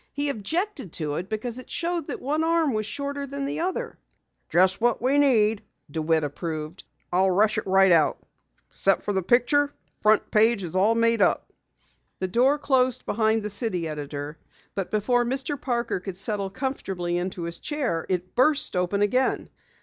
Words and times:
He 0.13 0.29
objected 0.29 0.91
to 0.93 1.13
it 1.17 1.29
because 1.29 1.59
it 1.59 1.69
showed 1.69 2.07
that 2.07 2.19
one 2.19 2.43
arm 2.43 2.73
was 2.73 2.87
shorter 2.87 3.27
than 3.27 3.45
the 3.45 3.59
other." 3.59 3.99
"Just 4.49 4.81
what 4.81 4.99
we 4.99 5.19
need!" 5.19 5.61
DeWitt 5.91 6.23
approved. 6.23 6.83
"I'll 7.13 7.29
rush 7.29 7.55
it 7.59 7.67
right 7.67 7.91
out. 7.91 8.17
Except 8.71 9.03
for 9.03 9.13
the 9.13 9.21
picture, 9.21 9.67
the 9.67 10.01
front 10.01 10.31
page 10.31 10.63
is 10.63 10.75
all 10.75 10.95
made 10.95 11.21
up." 11.21 11.53
The 12.17 12.27
door 12.27 12.57
closed 12.57 13.05
behind 13.05 13.43
the 13.43 13.51
city 13.51 13.87
editor, 13.87 14.39
but 14.73 14.89
before 14.89 15.23
Mr. 15.23 15.55
Parker 15.61 15.99
could 15.99 16.17
settle 16.17 16.49
comfortably 16.49 17.15
into 17.19 17.43
his 17.43 17.59
chair, 17.59 18.07
it 18.09 18.33
burst 18.33 18.75
open 18.75 19.03
again. 19.03 19.49